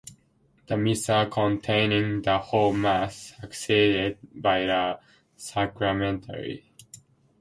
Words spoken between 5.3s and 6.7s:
Sacramentary.